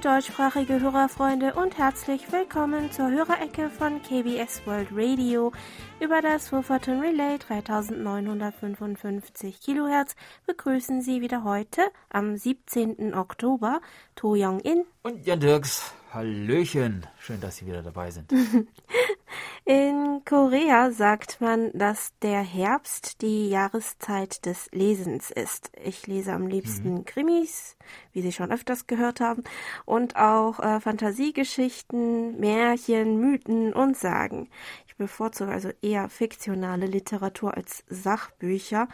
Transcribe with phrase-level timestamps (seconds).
[0.00, 5.50] deutschsprachige Hörerfreunde und herzlich willkommen zur Hörerecke von KBS World Radio.
[5.98, 10.14] Über das Wolverton Relay 3955 Kilohertz
[10.46, 13.12] begrüßen Sie wieder heute am 17.
[13.12, 13.80] Oktober
[14.14, 15.97] To Young In und Jan Dirks.
[16.10, 18.32] Hallöchen, schön, dass Sie wieder dabei sind.
[19.66, 25.70] In Korea sagt man, dass der Herbst die Jahreszeit des Lesens ist.
[25.84, 27.04] Ich lese am liebsten mhm.
[27.04, 27.76] Krimis,
[28.14, 29.44] wie Sie schon öfters gehört haben,
[29.84, 34.48] und auch äh, Fantasiegeschichten, Märchen, Mythen und Sagen.
[34.86, 38.88] Ich bevorzuge also eher fiktionale Literatur als Sachbücher.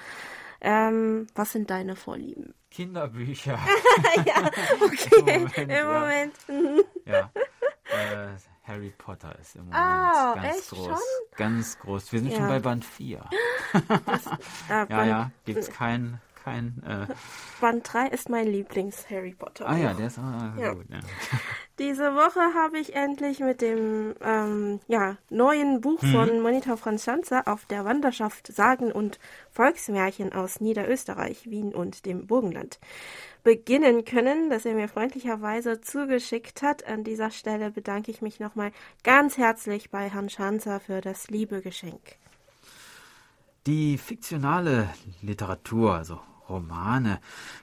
[0.61, 2.55] Ähm, was sind deine Vorlieben?
[2.75, 3.57] Kinderbücher.
[4.27, 5.19] ja, okay.
[5.19, 5.59] Im Moment.
[5.59, 6.35] Im Moment.
[7.07, 7.13] Ja.
[7.13, 8.33] ja.
[8.33, 10.87] Äh, Harry Potter ist im Moment oh, ganz groß.
[10.87, 10.99] Schon?
[11.37, 12.13] Ganz groß.
[12.13, 12.39] Wir sind ja.
[12.39, 13.25] schon bei Band 4.
[13.73, 14.31] Das, äh,
[14.91, 16.83] ja, ja, gibt es kein, kein.
[16.83, 17.07] Äh,
[17.61, 19.69] Band 3 ist mein Lieblings-Harry Potter.
[19.69, 20.73] Ah ja, der ist auch ja.
[20.73, 20.87] gut.
[20.91, 20.99] Ja.
[21.81, 26.13] Diese Woche habe ich endlich mit dem ähm, ja, neuen Buch hm.
[26.13, 29.19] von Monitor Franz Schanzer auf der Wanderschaft Sagen und
[29.51, 32.79] Volksmärchen aus Niederösterreich, Wien und dem Burgenland
[33.43, 36.87] beginnen können, das er mir freundlicherweise zugeschickt hat.
[36.87, 38.71] An dieser Stelle bedanke ich mich nochmal
[39.03, 42.01] ganz herzlich bei Herrn Schanzer für das liebe Geschenk.
[43.67, 44.91] Die fiktionale
[45.23, 47.19] Literatur, also Romane,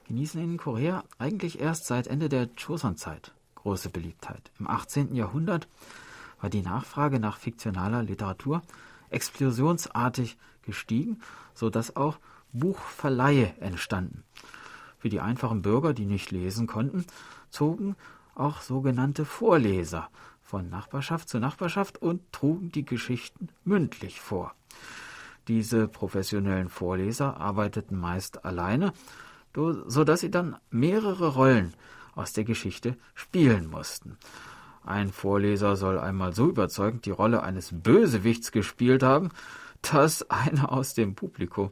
[0.10, 4.52] genießen in Korea eigentlich erst seit Ende der Joseon-Zeit große Beliebtheit.
[4.60, 5.16] Im 18.
[5.16, 5.68] Jahrhundert
[6.40, 8.62] war die Nachfrage nach fiktionaler Literatur
[9.10, 11.20] explosionsartig gestiegen,
[11.54, 12.18] so dass auch
[12.54, 14.24] Buchverleihe entstanden.
[14.98, 17.06] Für die einfachen Bürger, die nicht lesen konnten,
[17.50, 17.96] zogen
[18.36, 20.10] auch sogenannte Vorleser
[20.42, 24.54] von Nachbarschaft zu Nachbarschaft und trugen die Geschichten mündlich vor.
[25.48, 28.94] Diese professionellen Vorleser arbeiteten meist alleine,
[29.54, 31.74] so dass sie dann mehrere Rollen
[32.16, 34.18] aus der Geschichte spielen mussten.
[34.84, 39.30] Ein Vorleser soll einmal so überzeugend die Rolle eines Bösewichts gespielt haben,
[39.82, 41.72] dass einer aus dem Publikum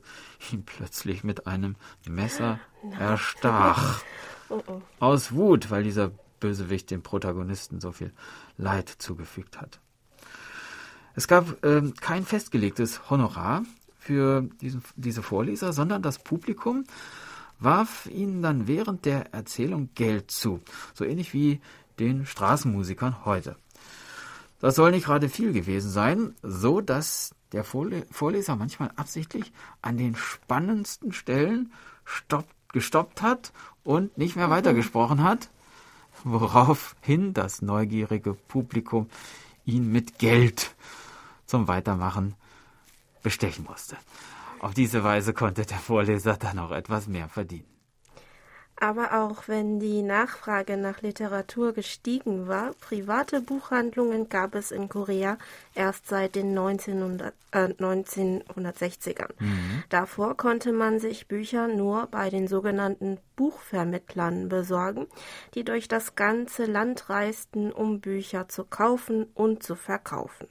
[0.52, 1.76] ihn plötzlich mit einem
[2.08, 2.60] Messer
[2.98, 4.02] erstach.
[4.52, 4.82] Oh, oh.
[5.00, 8.12] Aus Wut, weil dieser Bösewicht dem Protagonisten so viel
[8.58, 9.80] Leid zugefügt hat.
[11.14, 13.64] Es gab äh, kein festgelegtes Honorar
[14.00, 16.86] für diesen, diese Vorleser, sondern das Publikum
[17.59, 20.62] warf ihnen dann während der Erzählung Geld zu,
[20.94, 21.59] so ähnlich wie
[22.00, 23.56] den Straßenmusikern heute.
[24.59, 30.16] Das soll nicht gerade viel gewesen sein, so dass der Vorleser manchmal absichtlich an den
[30.16, 31.74] spannendsten Stellen
[32.06, 33.52] stopp, gestoppt hat
[33.84, 35.50] und nicht mehr weitergesprochen hat,
[36.24, 39.09] woraufhin das neugierige Publikum
[39.66, 40.75] ihn mit Geld
[41.46, 42.36] zum Weitermachen
[43.24, 43.98] bestechen musste.
[44.59, 47.80] Auf diese Weise konnte der Vorleser dann auch etwas mehr verdienen.
[48.81, 55.38] Aber auch wenn die Nachfrage nach Literatur gestiegen war, private Buchhandlungen gab es in Korea
[55.75, 59.34] erst seit den 1900, äh, 1960ern.
[59.38, 59.84] Mhm.
[59.90, 65.08] Davor konnte man sich Bücher nur bei den sogenannten Buchvermittlern besorgen,
[65.56, 70.48] die durch das ganze Land reisten, um Bücher zu kaufen und zu verkaufen.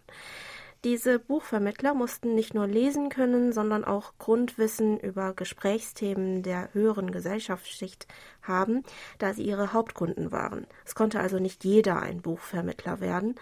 [0.84, 8.06] Diese Buchvermittler mussten nicht nur lesen können, sondern auch Grundwissen über Gesprächsthemen der höheren Gesellschaftsschicht
[8.43, 8.84] haben,
[9.19, 10.69] da sie ihre Hauptkunden waren.
[10.84, 13.34] Es konnte also nicht jeder ein Buchvermittler werden.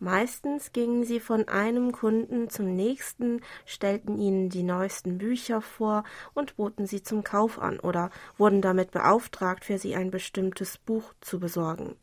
[0.00, 6.02] Meistens gingen sie von einem Kunden zum nächsten, stellten ihnen die neuesten Bücher vor
[6.34, 11.14] und boten sie zum Kauf an oder wurden damit beauftragt, für sie ein bestimmtes Buch
[11.20, 11.94] zu besorgen.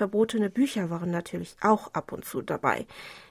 [0.00, 2.86] Verbotene Bücher waren natürlich auch ab und zu dabei.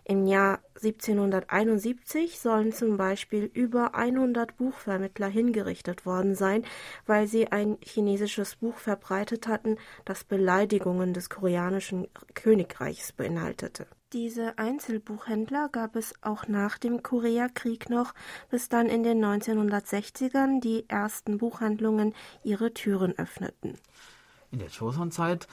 [0.10, 6.66] Im Jahr 1771 sollen zum Beispiel über 100 Buchvermittler hingerichtet worden sein,
[7.06, 13.86] weil sie ein chinesisches Buch verbreitet hatten, das Beleidigungen des koreanischen Königreichs beinhaltete.
[14.12, 18.16] Diese Einzelbuchhändler gab es auch nach dem Koreakrieg noch,
[18.50, 23.76] bis dann in den 1960ern die ersten Buchhandlungen ihre Türen öffneten.
[24.50, 25.48] In der Joseon-Zeit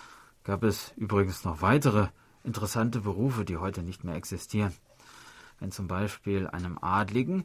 [0.45, 2.09] gab es übrigens noch weitere
[2.47, 4.73] interessante Berufe, die heute nicht mehr existieren.
[5.59, 7.45] Wenn zum Beispiel einem Adligen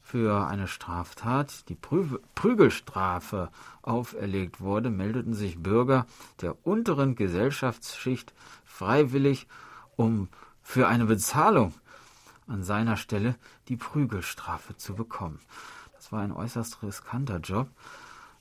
[0.00, 3.50] für eine Straftat die Prü Prügelstrafe
[3.82, 6.06] auferlegt wurde, meldeten sich Bürger
[6.40, 8.32] der unteren Gesellschaftsschicht
[8.64, 9.46] freiwillig,
[9.96, 10.28] um
[10.62, 11.74] für eine Bezahlung
[12.46, 13.34] an seiner Stelle
[13.68, 15.40] die Prügelstrafe zu bekommen.
[15.94, 17.68] Das war ein äußerst riskanter Job,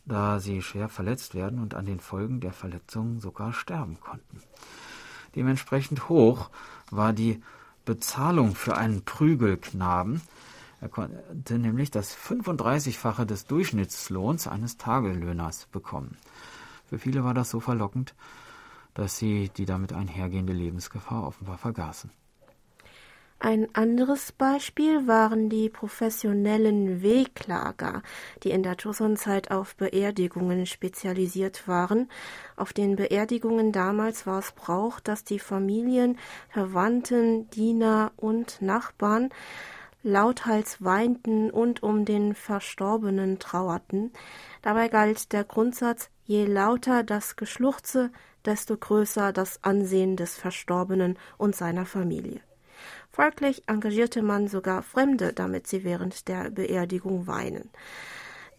[0.05, 4.41] da sie schwer verletzt werden und an den Folgen der Verletzungen sogar sterben konnten.
[5.37, 6.49] Dementsprechend hoch
[6.89, 7.43] war die
[7.85, 10.21] Bezahlung für einen Prügelknaben.
[10.81, 16.17] Er konnte nämlich das 35-fache des Durchschnittslohns eines Tagelöhners bekommen.
[16.89, 18.15] Für viele war das so verlockend,
[18.95, 22.09] dass sie die damit einhergehende Lebensgefahr offenbar vergaßen.
[23.39, 28.01] Ein anderes Beispiel waren die professionellen Wehklager,
[28.41, 32.09] die in der Joseon-Zeit auf Beerdigungen spezialisiert waren.
[32.55, 36.17] Auf den Beerdigungen damals war es Brauch, dass die Familien,
[36.49, 39.29] Verwandten, Diener und Nachbarn
[40.01, 44.13] lauthals weinten und um den Verstorbenen trauerten.
[44.63, 48.11] Dabei galt der Grundsatz, je lauter das Geschluchze,
[48.45, 52.41] desto größer das Ansehen des Verstorbenen und seiner Familie.
[53.17, 57.71] Folglich engagierte man sogar Fremde, damit sie während der Beerdigung weinen.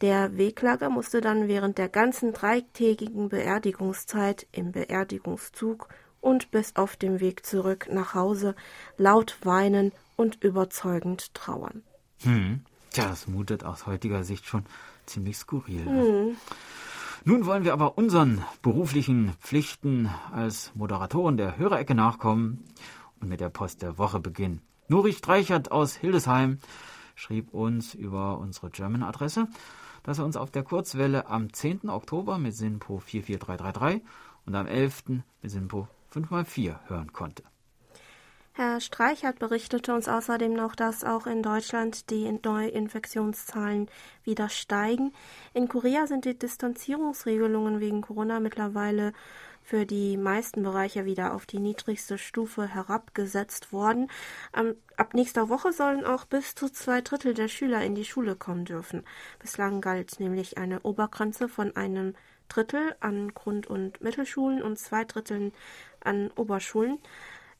[0.00, 5.86] Der Wehklager musste dann während der ganzen dreitägigen Beerdigungszeit im Beerdigungszug
[6.20, 8.56] und bis auf dem Weg zurück nach Hause
[8.96, 11.84] laut weinen und überzeugend trauern.
[12.24, 12.62] Hm.
[12.90, 14.64] Tja, das mutet aus heutiger Sicht schon
[15.06, 15.86] ziemlich skurril.
[15.86, 16.36] Hm.
[17.24, 22.64] Nun wollen wir aber unseren beruflichen Pflichten als Moderatoren der Hörerecke nachkommen
[23.20, 24.62] und mit der Post der Woche beginnen.
[24.88, 26.58] Nuri Streichert aus Hildesheim
[27.14, 29.48] schrieb uns über unsere German-Adresse,
[30.02, 31.90] dass er uns auf der Kurzwelle am 10.
[31.90, 34.02] Oktober mit SINPO 44333
[34.46, 35.08] und am 11.
[35.42, 37.42] mit SINPO 5x4 hören konnte.
[38.54, 43.88] Herr Streichert berichtete uns außerdem noch, dass auch in Deutschland die Neuinfektionszahlen
[44.24, 45.12] wieder steigen.
[45.54, 49.12] In Korea sind die Distanzierungsregelungen wegen Corona mittlerweile
[49.68, 54.10] für die meisten Bereiche wieder auf die niedrigste Stufe herabgesetzt worden.
[54.96, 58.64] ab nächster Woche sollen auch bis zu zwei Drittel der Schüler in die Schule kommen
[58.64, 59.02] dürfen.
[59.40, 62.14] Bislang galt nämlich eine Obergrenze von einem
[62.48, 65.52] Drittel an Grund- und Mittelschulen und zwei Dritteln
[66.00, 66.98] an Oberschulen.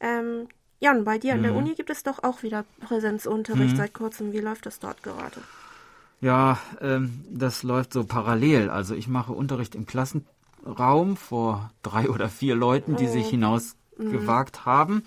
[0.01, 0.49] Ähm,
[0.81, 1.59] Jan, bei dir an der mhm.
[1.59, 3.77] Uni gibt es doch auch wieder Präsenzunterricht mhm.
[3.77, 4.33] seit kurzem.
[4.33, 5.43] Wie läuft das dort gerade?
[6.23, 8.71] Ja, ähm, das läuft so parallel.
[8.71, 10.25] Also ich mache Unterricht im Klassen
[10.67, 13.13] Raum vor drei oder vier Leuten, die oh.
[13.13, 14.65] sich hinausgewagt mhm.
[14.65, 15.03] haben.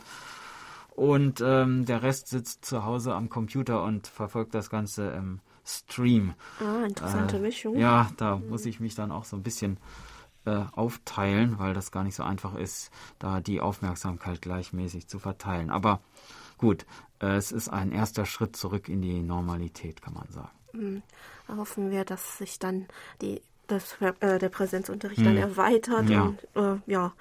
[0.96, 6.34] Und ähm, der Rest sitzt zu Hause am Computer und verfolgt das Ganze im Stream.
[6.60, 7.78] Ah, interessante äh, Mischung.
[7.78, 8.50] Ja, da mhm.
[8.50, 9.78] muss ich mich dann auch so ein bisschen
[10.46, 15.70] äh, aufteilen, weil das gar nicht so einfach ist, da die Aufmerksamkeit gleichmäßig zu verteilen.
[15.70, 16.02] Aber
[16.58, 16.86] gut,
[17.20, 20.52] äh, es ist ein erster Schritt zurück in die Normalität, kann man sagen.
[20.74, 21.04] Mhm.
[21.48, 22.88] Hoffen wir, dass sich dann
[23.22, 25.26] die das, äh, der Präsenzunterricht hm.
[25.26, 26.24] dann erweitert ja.
[26.24, 27.14] und äh, ja,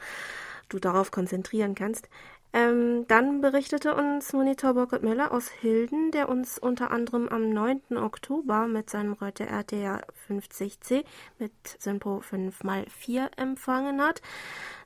[0.69, 2.09] du darauf konzentrieren kannst.
[2.53, 7.97] Ähm, dann berichtete uns Monitor Burkhard Müller aus Hilden, der uns unter anderem am 9.
[7.97, 11.05] Oktober mit seinem Reuter RTR 50C
[11.39, 14.21] mit Synpro 5x4 empfangen hat,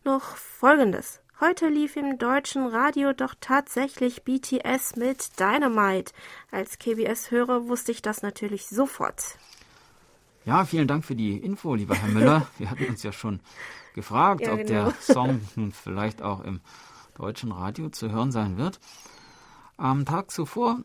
[0.04, 1.22] noch folgendes.
[1.40, 6.12] Heute lief im deutschen Radio doch tatsächlich BTS mit Dynamite.
[6.50, 9.38] Als KBS-Hörer wusste ich das natürlich sofort.
[10.46, 12.46] Ja, vielen Dank für die Info, lieber Herr Müller.
[12.58, 13.40] Wir hatten uns ja schon
[13.94, 14.68] gefragt, ja, ob genau.
[14.68, 16.60] der Song nun vielleicht auch im
[17.16, 18.78] deutschen Radio zu hören sein wird.
[19.78, 20.80] Am Tag zuvor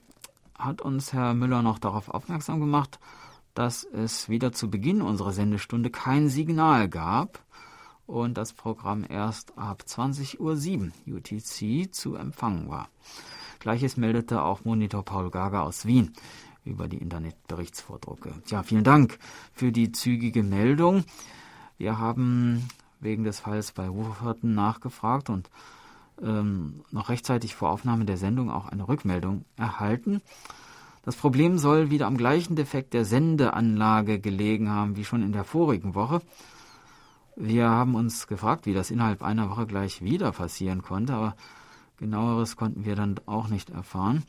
[0.57, 2.99] hat uns Herr Müller noch darauf aufmerksam gemacht,
[3.53, 7.43] dass es wieder zu Beginn unserer Sendestunde kein Signal gab
[8.05, 12.87] und das Programm erst ab 20.07 Uhr UTC zu empfangen war.
[13.59, 16.13] Gleiches meldete auch Monitor Paul Gager aus Wien
[16.69, 18.33] über die Internetberichtsvordrucke.
[18.47, 19.19] Ja, vielen Dank
[19.53, 21.03] für die zügige Meldung.
[21.77, 22.67] Wir haben
[22.99, 25.49] wegen des Falls bei Wucherten nachgefragt und
[26.21, 30.21] ähm, noch rechtzeitig vor Aufnahme der Sendung auch eine Rückmeldung erhalten.
[31.03, 35.45] Das Problem soll wieder am gleichen Defekt der Sendeanlage gelegen haben wie schon in der
[35.45, 36.21] vorigen Woche.
[37.35, 41.35] Wir haben uns gefragt, wie das innerhalb einer Woche gleich wieder passieren konnte, aber
[41.97, 44.23] genaueres konnten wir dann auch nicht erfahren.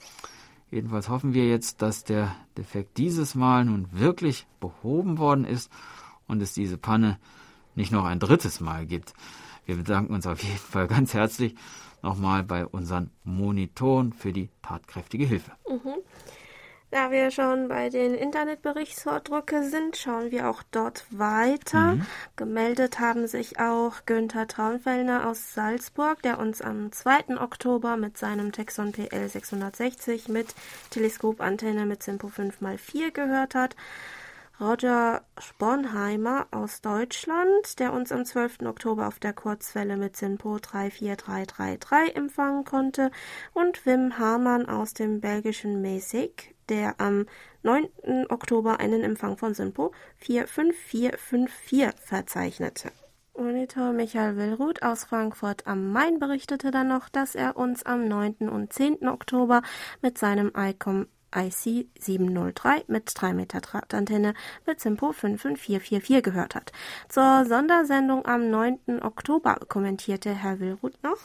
[0.71, 5.71] Jedenfalls hoffen wir jetzt, dass der Defekt dieses Mal nun wirklich behoben worden ist
[6.29, 7.19] und es diese Panne
[7.75, 9.15] nicht noch ein drittes Mal gibt.
[9.67, 11.55] Wir bedanken uns auf jeden Fall ganz herzlich
[12.03, 15.53] nochmal bei unseren Monitoren für die tatkräftige Hilfe.
[15.69, 15.95] Mhm.
[16.91, 21.95] Da wir schon bei den Internetberichtsvordrucke sind, schauen wir auch dort weiter.
[21.95, 22.07] Mhm.
[22.35, 27.41] Gemeldet haben sich auch Günther Traunfellner aus Salzburg, der uns am 2.
[27.41, 30.53] Oktober mit seinem Texon PL 660 mit
[30.91, 33.77] Teleskopantenne mit Simpo 5x4 gehört hat.
[34.61, 38.67] Roger Sponheimer aus Deutschland, der uns am 12.
[38.67, 43.13] Oktober auf der Kurzwelle mit Sinpo 34333 empfangen konnte,
[43.55, 47.27] und Wim Hamann aus dem belgischen Mesig, der am
[47.63, 47.89] 9.
[48.31, 52.91] Oktober einen Empfang von Sinpo 45454 verzeichnete.
[53.37, 58.49] Monitor Michael Willruth aus Frankfurt am Main berichtete dann noch, dass er uns am 9.
[58.49, 59.09] und 10.
[59.09, 59.63] Oktober
[60.03, 64.35] mit seinem ICOM IC 703 mit 3 Meter Drahtantenne
[64.67, 66.73] mit Simpo 55444 gehört hat.
[67.09, 69.01] Zur Sondersendung am 9.
[69.03, 71.19] Oktober kommentierte Herr Willruth noch.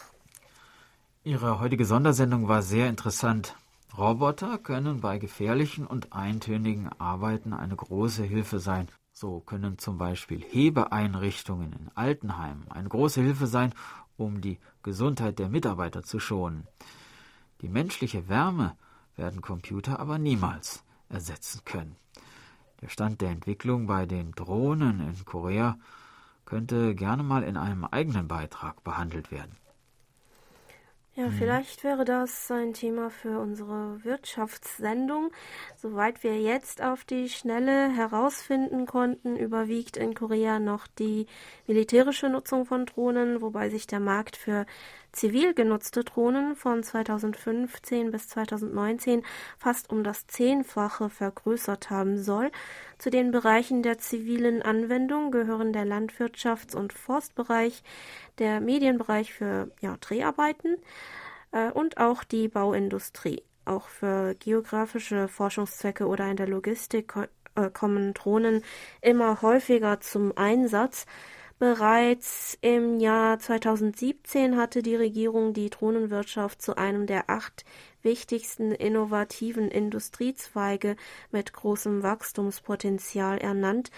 [1.24, 3.56] Ihre heutige Sondersendung war sehr interessant.
[3.98, 8.88] Roboter können bei gefährlichen und eintönigen Arbeiten eine große Hilfe sein.
[9.14, 13.74] So können zum Beispiel Hebeeinrichtungen in Altenheimen eine große Hilfe sein,
[14.18, 16.68] um die Gesundheit der Mitarbeiter zu schonen.
[17.62, 18.76] Die menschliche Wärme
[19.16, 21.96] werden Computer aber niemals ersetzen können.
[22.82, 25.78] Der Stand der Entwicklung bei den Drohnen in Korea
[26.44, 29.56] könnte gerne mal in einem eigenen Beitrag behandelt werden.
[31.18, 31.32] Ja, mhm.
[31.32, 35.32] vielleicht wäre das ein Thema für unsere Wirtschaftssendung.
[35.78, 41.28] Soweit wir jetzt auf die Schnelle herausfinden konnten, überwiegt in Korea noch die
[41.68, 44.66] militärische Nutzung von Drohnen, wobei sich der Markt für
[45.16, 49.24] zivil genutzte Drohnen von 2015 bis 2019
[49.58, 52.52] fast um das Zehnfache vergrößert haben soll.
[52.98, 57.84] Zu den Bereichen der zivilen Anwendung gehören der Landwirtschafts- und Forstbereich,
[58.40, 60.78] der Medienbereich für ja, Dreharbeiten
[61.52, 63.44] äh, und auch die Bauindustrie.
[63.66, 67.14] Auch für geografische Forschungszwecke oder in der Logistik
[67.56, 68.64] äh, kommen Drohnen
[69.02, 71.06] immer häufiger zum Einsatz.
[71.58, 77.64] Bereits im Jahr 2017 hatte die Regierung die Drohnenwirtschaft zu einem der acht
[78.02, 80.98] wichtigsten innovativen Industriezweige
[81.32, 83.90] mit großem Wachstumspotenzial ernannt.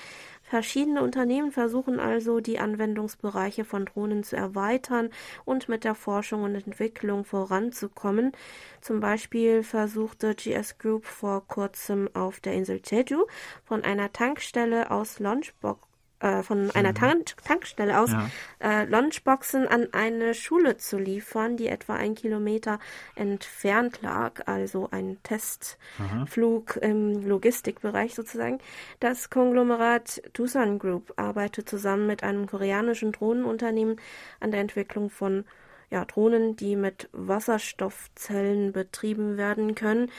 [0.44, 5.10] Verschiedene Unternehmen versuchen also, die Anwendungsbereiche von Drohnen zu erweitern
[5.44, 8.34] und mit der Forschung und Entwicklung voranzukommen.
[8.82, 13.26] Zum Beispiel versuchte GS Group vor kurzem auf der Insel Jeju
[13.66, 15.87] von einer Tankstelle aus Launchbox
[16.20, 16.94] äh, von einer.
[16.94, 18.30] Tank Tankstelle aus ja.
[18.60, 22.80] äh, Lunchboxen an eine Schule zu liefern, die etwa ein Kilometer
[23.16, 26.86] entfernt lag, also ein Testflug Aha.
[26.86, 28.60] im Logistikbereich sozusagen.
[29.00, 33.98] Das Konglomerat Dusan Group arbeitet zusammen mit einem koreanischen Drohnenunternehmen
[34.40, 35.46] an der Entwicklung von
[35.90, 40.12] ja, Drohnen, die mit Wasserstoffzellen betrieben werden können.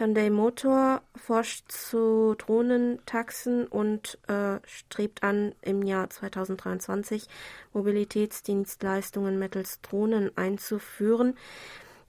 [0.00, 7.26] Hyundai Motor forscht zu Drohnentaxen und äh, strebt an, im Jahr 2023
[7.74, 11.36] Mobilitätsdienstleistungen mittels Drohnen einzuführen.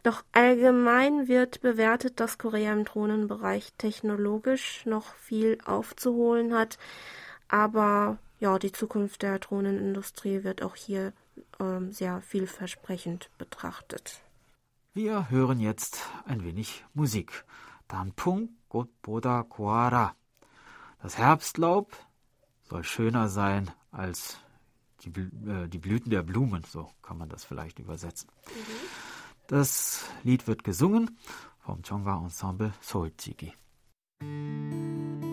[0.04, 6.78] Doch allgemein wird bewertet, dass Korea im Drohnenbereich technologisch noch viel aufzuholen hat.
[7.50, 11.12] Aber ja, die Zukunft der Drohnenindustrie wird auch hier
[11.60, 14.22] ähm, sehr vielversprechend betrachtet.
[14.94, 17.44] Wir hören jetzt ein wenig Musik.
[17.91, 20.15] 단풍꽃보다 고와라.
[21.03, 21.93] Das Herbstlaub
[22.65, 24.39] soll schöner sein als
[25.03, 28.29] die, äh, die, Blüten der Blumen, so kann man das vielleicht übersetzen.
[28.47, 28.73] Mhm.
[29.47, 31.19] Das Lied wird gesungen
[31.61, 33.53] vom Chonga Ensemble Solchigi.
[34.19, 35.30] kommen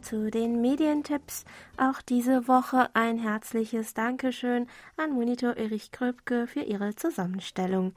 [0.00, 1.44] zu den Medientipps.
[1.76, 7.94] Auch diese Woche ein herzliches Dankeschön an Monitor Erich Kröpke für ihre Zusammenstellung.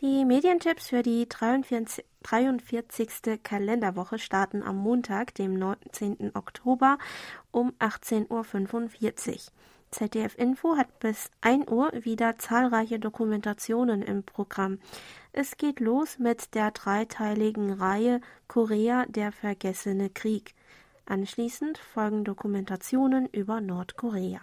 [0.00, 3.42] Die Medientipps für die 43, 43.
[3.42, 6.32] Kalenderwoche starten am Montag, dem 19.
[6.34, 6.98] Oktober
[7.50, 9.38] um 18.45 Uhr.
[9.90, 14.78] ZDF Info hat bis 1 Uhr wieder zahlreiche Dokumentationen im Programm.
[15.32, 20.54] Es geht los mit der dreiteiligen Reihe Korea der vergessene Krieg.
[21.10, 24.40] Anschließend folgen Dokumentationen über Nordkorea.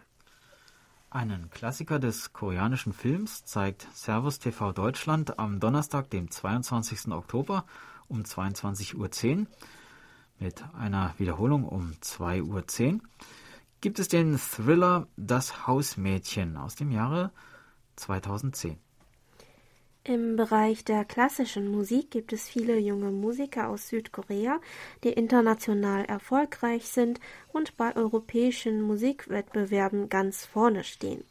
[1.09, 7.13] Einen Klassiker des koreanischen Films zeigt Servus TV Deutschland am Donnerstag, dem 22.
[7.13, 7.63] Oktober
[8.09, 9.47] um 22.10 Uhr.
[10.39, 13.01] Mit einer Wiederholung um 2.10 Uhr
[13.79, 17.31] gibt es den Thriller Das Hausmädchen aus dem Jahre
[17.95, 18.77] 2010.
[20.07, 24.61] Im Bereich der klassischen Musik gibt es viele junge Musiker aus Südkorea,
[25.03, 27.19] die international erfolgreich sind
[27.51, 31.25] und bei europäischen Musikwettbewerben ganz vorne stehen.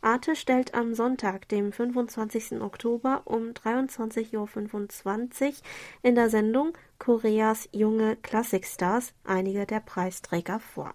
[0.00, 2.60] Arte stellt am Sonntag, dem 25.
[2.60, 5.52] Oktober um 23.25 Uhr
[6.02, 10.94] in der Sendung Koreas junge Klassikstars einige der Preisträger vor.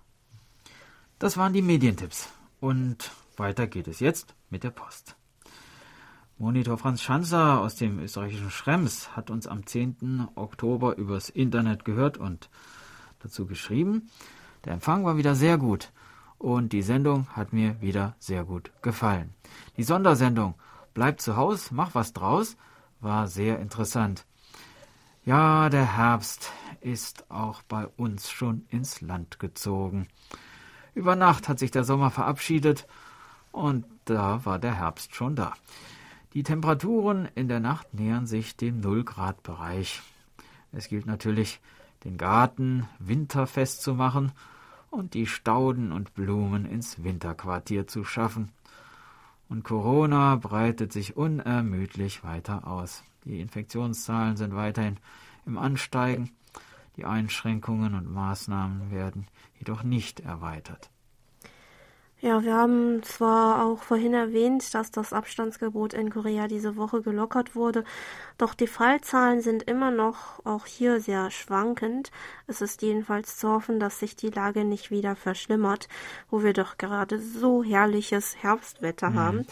[1.17, 2.27] Das waren die Medientipps.
[2.59, 5.15] Und weiter geht es jetzt mit der Post.
[6.41, 10.27] Monitor Franz Schanzer aus dem österreichischen Schrems hat uns am 10.
[10.33, 12.49] Oktober übers Internet gehört und
[13.19, 14.09] dazu geschrieben.
[14.65, 15.91] Der Empfang war wieder sehr gut
[16.39, 19.35] und die Sendung hat mir wieder sehr gut gefallen.
[19.77, 20.55] Die Sondersendung
[20.95, 22.57] Bleib zu Haus, mach was draus
[23.01, 24.25] war sehr interessant.
[25.23, 30.07] Ja, der Herbst ist auch bei uns schon ins Land gezogen.
[30.95, 32.87] Über Nacht hat sich der Sommer verabschiedet
[33.51, 35.53] und da war der Herbst schon da.
[36.33, 40.01] Die Temperaturen in der Nacht nähern sich dem Nullgrad-Bereich.
[40.71, 41.59] Es gilt natürlich,
[42.05, 44.31] den Garten winterfest zu machen
[44.89, 48.51] und die Stauden und Blumen ins Winterquartier zu schaffen.
[49.49, 53.03] Und Corona breitet sich unermüdlich weiter aus.
[53.25, 54.97] Die Infektionszahlen sind weiterhin
[55.45, 56.31] im Ansteigen.
[56.95, 59.27] Die Einschränkungen und Maßnahmen werden
[59.59, 60.90] jedoch nicht erweitert.
[62.21, 67.55] Ja, wir haben zwar auch vorhin erwähnt, dass das Abstandsgebot in Korea diese Woche gelockert
[67.55, 67.83] wurde,
[68.37, 72.11] doch die Fallzahlen sind immer noch auch hier sehr schwankend.
[72.45, 75.87] Es ist jedenfalls zu hoffen, dass sich die Lage nicht wieder verschlimmert,
[76.29, 79.15] wo wir doch gerade so herrliches Herbstwetter mhm.
[79.15, 79.47] haben.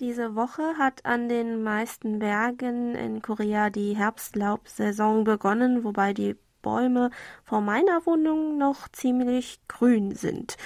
[0.00, 7.10] Diese Woche hat an den meisten Bergen in Korea die Herbstlaubsaison begonnen, wobei die Bäume
[7.44, 10.56] vor meiner Wohnung noch ziemlich grün sind.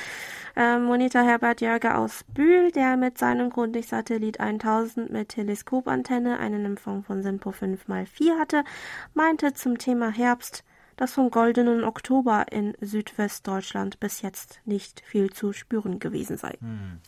[0.57, 7.05] Ähm, Monitor Herbert Jörger aus Bühl, der mit seinem Grundig-Satellit 1000 mit Teleskopantenne einen Empfang
[7.05, 8.65] von SINPO 5x4 hatte,
[9.13, 10.65] meinte zum Thema Herbst,
[10.97, 16.57] dass vom goldenen Oktober in Südwestdeutschland bis jetzt nicht viel zu spüren gewesen sei.
[16.61, 17.01] Hm.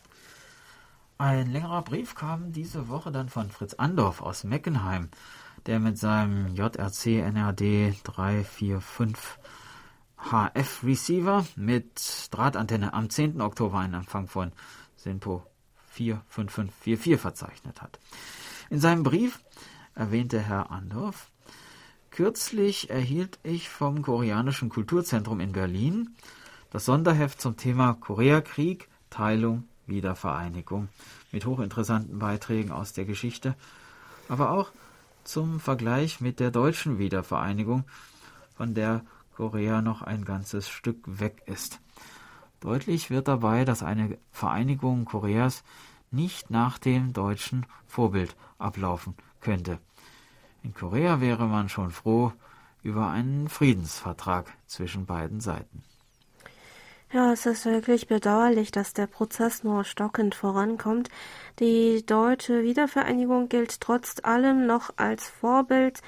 [1.17, 5.09] Ein längerer Brief kam diese Woche dann von Fritz Andorf aus Meckenheim
[5.65, 9.17] der mit seinem JRC NRD 345
[10.21, 13.41] HF Receiver mit Drahtantenne am 10.
[13.41, 14.51] Oktober einen Empfang von
[14.97, 15.43] SINPO
[15.91, 17.99] 45544 verzeichnet hat.
[18.69, 19.39] In seinem Brief
[19.95, 21.31] erwähnte Herr Andorf,
[22.11, 26.15] kürzlich erhielt ich vom Koreanischen Kulturzentrum in Berlin
[26.71, 30.89] das Sonderheft zum Thema Koreakrieg, Teilung, Wiedervereinigung
[31.31, 33.55] mit hochinteressanten Beiträgen aus der Geschichte,
[34.27, 34.71] aber auch
[35.23, 37.85] zum Vergleich mit der deutschen Wiedervereinigung,
[38.55, 39.03] von der
[39.39, 41.79] Korea noch ein ganzes Stück weg ist.
[42.59, 45.63] Deutlich wird dabei, dass eine Vereinigung Koreas
[46.11, 49.79] nicht nach dem deutschen Vorbild ablaufen könnte.
[50.61, 52.33] In Korea wäre man schon froh
[52.83, 55.85] über einen Friedensvertrag zwischen beiden Seiten.
[57.13, 61.07] Ja, es ist wirklich bedauerlich, dass der Prozess nur stockend vorankommt.
[61.59, 66.01] Die deutsche Wiedervereinigung gilt trotz allem noch als Vorbild,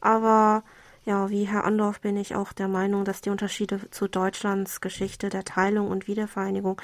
[0.00, 0.64] aber
[1.08, 5.30] ja, wie Herr Andorf bin ich auch der Meinung, dass die Unterschiede zu Deutschlands Geschichte
[5.30, 6.78] der Teilung und Wiedervereinigung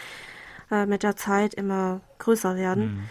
[0.71, 2.85] äh, mit der Zeit immer größer werden.
[2.85, 3.03] Mhm.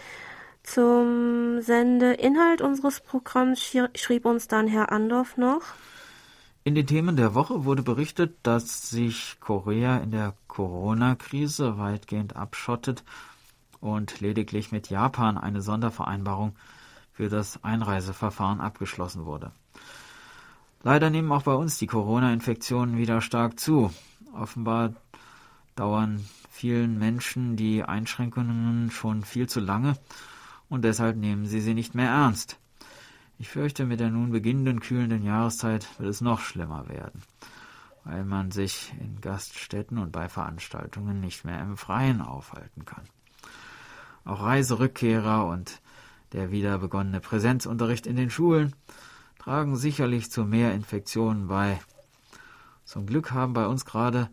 [0.64, 3.62] Zum Sendeinhalt unseres Programms
[3.94, 5.62] schrieb uns dann Herr Andorf noch.
[6.64, 13.04] In den Themen der Woche wurde berichtet, dass sich Korea in der Corona-Krise weitgehend abschottet
[13.80, 16.56] und lediglich mit Japan eine Sondervereinbarung
[17.12, 19.52] für das Einreiseverfahren abgeschlossen wurde.
[20.84, 23.90] Leider nehmen auch bei uns die Corona-Infektionen wieder stark zu.
[24.34, 24.92] Offenbar
[25.76, 29.96] dauern vielen Menschen die Einschränkungen schon viel zu lange
[30.68, 32.58] und deshalb nehmen sie sie nicht mehr ernst.
[33.38, 37.22] Ich fürchte, mit der nun beginnenden kühlenden Jahreszeit wird es noch schlimmer werden,
[38.04, 43.04] weil man sich in Gaststätten und bei Veranstaltungen nicht mehr im Freien aufhalten kann.
[44.26, 45.80] Auch Reiserückkehrer und
[46.32, 48.74] der wieder begonnene Präsenzunterricht in den Schulen
[49.44, 51.78] tragen sicherlich zu mehr Infektionen bei.
[52.84, 54.28] Zum Glück haben bei uns gerade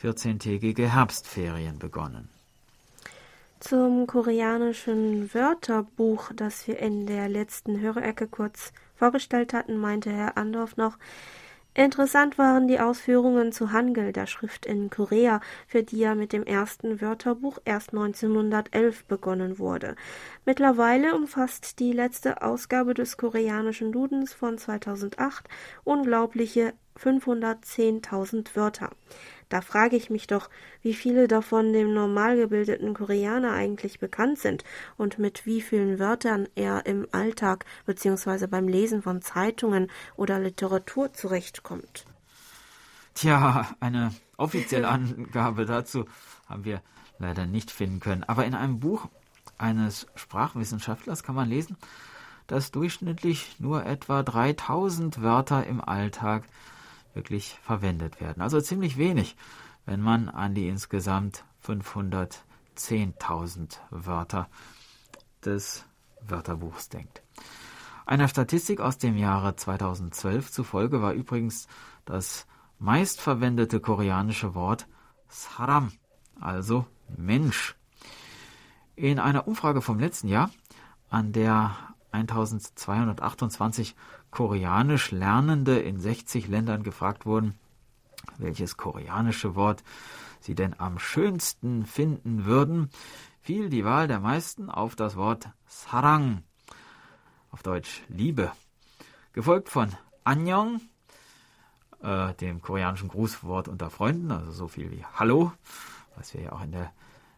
[0.00, 2.28] 14-tägige Herbstferien begonnen.
[3.58, 10.76] Zum koreanischen Wörterbuch, das wir in der letzten Hörerecke kurz vorgestellt hatten, meinte Herr Andorf
[10.76, 10.96] noch,
[11.74, 16.44] Interessant waren die Ausführungen zu Hangul, der Schrift in Korea, für die ja mit dem
[16.44, 19.96] ersten Wörterbuch erst 1911 begonnen wurde.
[20.44, 25.48] Mittlerweile umfasst die letzte Ausgabe des koreanischen Dudens von 2008
[25.84, 28.90] unglaubliche 510.000 Wörter.
[29.48, 30.50] Da frage ich mich doch,
[30.82, 34.64] wie viele davon dem normal gebildeten Koreaner eigentlich bekannt sind
[34.96, 38.46] und mit wie vielen Wörtern er im Alltag bzw.
[38.48, 42.04] beim Lesen von Zeitungen oder Literatur zurechtkommt.
[43.14, 46.06] Tja, eine offizielle Angabe dazu
[46.48, 46.82] haben wir
[47.18, 48.24] leider nicht finden können.
[48.24, 49.08] Aber in einem Buch
[49.58, 51.76] eines Sprachwissenschaftlers kann man lesen,
[52.46, 56.44] dass durchschnittlich nur etwa 3000 Wörter im Alltag
[57.14, 58.42] wirklich verwendet werden.
[58.42, 59.36] Also ziemlich wenig,
[59.86, 64.48] wenn man an die insgesamt 510.000 Wörter
[65.44, 65.84] des
[66.20, 67.22] Wörterbuchs denkt.
[68.06, 71.66] Einer Statistik aus dem Jahre 2012 zufolge war übrigens
[72.04, 72.46] das
[72.78, 74.86] meistverwendete koreanische Wort
[75.28, 75.92] Saram,
[76.40, 76.86] also
[77.16, 77.76] Mensch.
[79.02, 80.48] In einer Umfrage vom letzten Jahr,
[81.10, 81.76] an der
[82.12, 83.96] 1228
[84.30, 87.58] koreanisch Lernende in 60 Ländern gefragt wurden,
[88.38, 89.82] welches koreanische Wort
[90.38, 92.90] sie denn am schönsten finden würden,
[93.40, 96.44] fiel die Wahl der meisten auf das Wort Sarang,
[97.50, 98.52] auf Deutsch Liebe,
[99.32, 99.88] gefolgt von
[100.22, 100.80] Annyeong,
[102.04, 105.50] äh, dem koreanischen Grußwort unter Freunden, also so viel wie Hallo,
[106.14, 106.92] was wir ja auch in der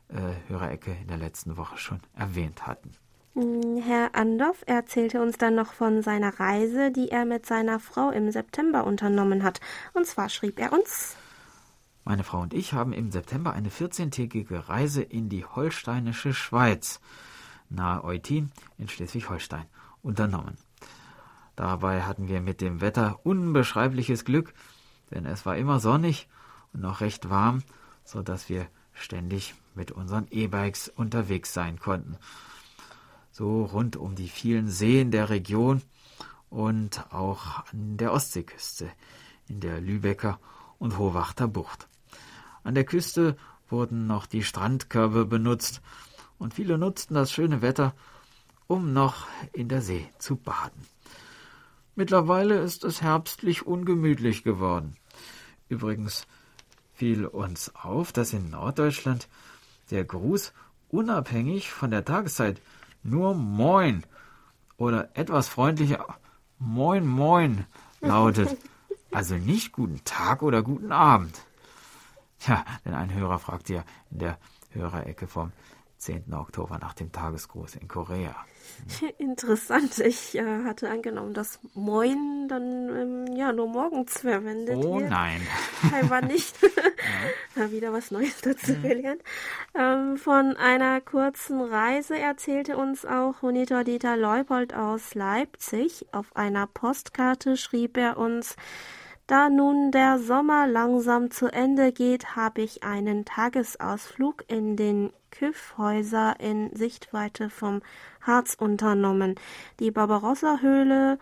[0.09, 2.93] äh, Hörerecke in der letzten Woche schon erwähnt hatten.
[3.35, 8.11] Hm, Herr Andorf erzählte uns dann noch von seiner Reise, die er mit seiner Frau
[8.11, 9.61] im September unternommen hat.
[9.93, 11.17] Und zwar schrieb er uns
[12.05, 17.01] meine Frau und ich haben im September eine 14-tägige Reise in die holsteinische Schweiz,
[17.71, 19.64] nahe Eutin in Schleswig-Holstein,
[20.03, 20.59] unternommen.
[21.57, 24.53] Dabei hatten wir mit dem Wetter unbeschreibliches Glück,
[25.12, 26.29] denn es war immer sonnig
[26.75, 27.62] und noch recht warm,
[28.05, 32.17] so dass wir ständig mit unseren E-Bikes unterwegs sein konnten.
[33.31, 35.83] So rund um die vielen Seen der Region
[36.51, 38.91] und auch an der Ostseeküste,
[39.49, 40.39] in der Lübecker
[40.79, 41.89] und Hohwachter Bucht.
[42.63, 43.37] An der Küste
[43.69, 45.83] wurden noch die Strandkörbe benutzt,
[46.39, 47.95] und viele nutzten das schöne Wetter,
[48.67, 50.87] um noch in der See zu baden.
[51.95, 54.97] Mittlerweile ist es herbstlich ungemütlich geworden.
[55.69, 56.27] Übrigens
[56.93, 59.29] fiel uns auf, dass in Norddeutschland
[59.90, 60.53] der Gruß
[60.90, 62.61] unabhängig von der Tageszeit
[63.03, 64.05] nur Moin
[64.77, 66.07] oder etwas freundlicher
[66.59, 67.66] Moin Moin
[68.01, 68.57] lautet.
[69.11, 71.40] Also nicht guten Tag oder guten Abend.
[72.49, 74.38] Ja, denn ein Hörer fragt ja in der
[74.70, 75.53] Hörerecke vom
[75.98, 76.33] 10.
[76.35, 78.35] Oktober nach dem Tagesgruß in Korea.
[79.18, 79.98] Interessant.
[79.98, 85.04] Ich äh, hatte angenommen, dass Moin dann ähm, ja nur morgens verwendet oh, wird.
[85.04, 85.40] Oh nein.
[85.90, 86.57] Scheinbar nicht.
[87.57, 87.70] ja.
[87.70, 88.83] Wieder was Neues dazu mhm.
[88.83, 89.22] gelernt.
[89.74, 96.07] Ähm, von einer kurzen Reise erzählte uns auch Monitor Dieter Leupold aus Leipzig.
[96.12, 98.57] Auf einer Postkarte schrieb er uns,
[99.26, 106.38] da nun der Sommer langsam zu Ende geht, habe ich einen Tagesausflug in den Kyffhäuser
[106.38, 107.83] in Sichtweite vom
[108.20, 109.35] Harz unternommen.
[109.81, 111.18] Die Barbarossa-Höhle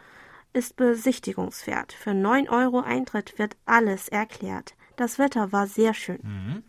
[0.53, 1.92] ist besichtigungswert.
[1.92, 4.75] Für neun Euro Eintritt wird alles erklärt.
[4.96, 6.20] Das Wetter war sehr schön.
[6.22, 6.62] Mhm.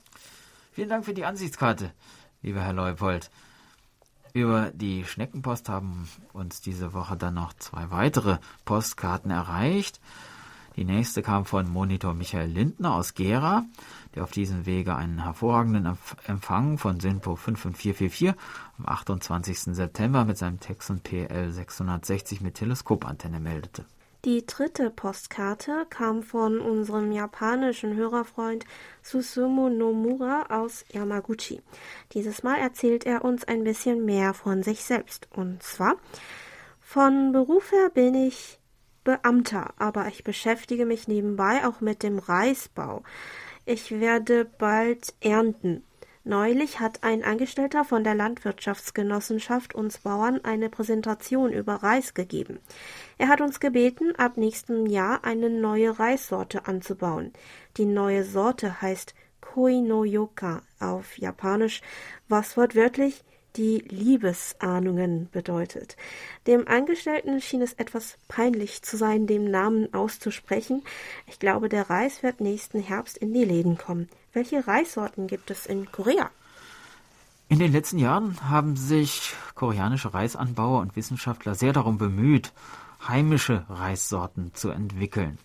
[0.72, 1.92] Vielen Dank für die Ansichtskarte,
[2.42, 3.30] lieber Herr Leupold.
[4.34, 10.00] Über die Schneckenpost haben uns diese Woche dann noch zwei weitere Postkarten erreicht.
[10.76, 13.66] Die nächste kam von Monitor Michael Lindner aus Gera,
[14.16, 15.98] der auf diesem Wege einen hervorragenden
[16.28, 18.34] Empfang von SINPO 55444
[18.78, 19.76] am 28.
[19.76, 23.86] September mit seinem Texon PL 660 mit Teleskopantenne meldete.
[24.26, 28.64] Die dritte Postkarte kam von unserem japanischen Hörerfreund
[29.02, 31.62] Susumu Nomura aus Yamaguchi.
[32.14, 35.28] Dieses Mal erzählt er uns ein bisschen mehr von sich selbst.
[35.32, 35.96] Und zwar,
[36.80, 38.60] von Beruf her bin ich
[39.04, 43.04] Beamter, aber ich beschäftige mich nebenbei auch mit dem Reisbau.
[43.66, 45.84] Ich werde bald ernten.
[46.26, 52.60] Neulich hat ein Angestellter von der Landwirtschaftsgenossenschaft uns Bauern eine Präsentation über Reis gegeben.
[53.18, 57.32] Er hat uns gebeten, ab nächstem Jahr eine neue Reissorte anzubauen.
[57.78, 61.82] Die neue Sorte heißt Koi no Yoka auf Japanisch,
[62.28, 63.24] was wortwörtlich
[63.56, 65.96] die Liebesahnungen bedeutet.
[66.48, 70.84] Dem Angestellten schien es etwas peinlich zu sein, den Namen auszusprechen.
[71.28, 74.10] Ich glaube, der Reis wird nächsten Herbst in die Läden kommen.
[74.34, 76.30] Welche Reissorten gibt es in Korea?
[77.50, 82.52] In den letzten Jahren haben sich koreanische Reisanbauer und Wissenschaftler sehr darum bemüht,
[83.08, 85.38] heimische Reissorten zu entwickeln.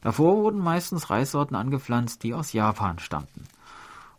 [0.00, 3.48] Davor wurden meistens Reissorten angepflanzt, die aus Japan stammten.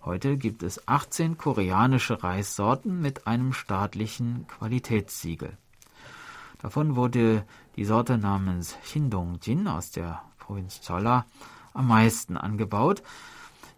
[0.09, 5.55] Heute gibt es 18 koreanische Reissorten mit einem staatlichen Qualitätssiegel.
[6.63, 7.45] Davon wurde
[7.75, 11.27] die Sorte namens Hindongjin aus der Provinz Cholla
[11.75, 13.03] am meisten angebaut,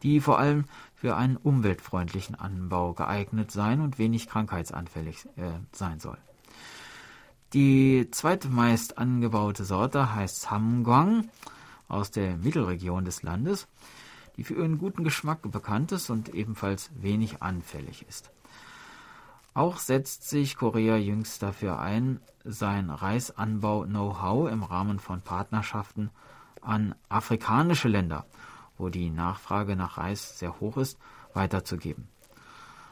[0.04, 0.64] die vor allem
[0.96, 6.18] für einen umweltfreundlichen Anbau geeignet sein und wenig krankheitsanfällig äh, sein soll.
[7.52, 11.30] Die zweitmeist angebaute Sorte heißt Samgwang
[11.90, 13.68] aus der Mittelregion des Landes
[14.38, 18.32] die für ihren guten Geschmack bekannt ist und ebenfalls wenig anfällig ist.
[19.54, 26.10] Auch setzt sich Korea jüngst dafür ein, sein Reisanbau-Know-how im Rahmen von Partnerschaften
[26.62, 28.26] an afrikanische Länder,
[28.78, 30.98] wo die Nachfrage nach Reis sehr hoch ist,
[31.34, 32.08] weiterzugeben.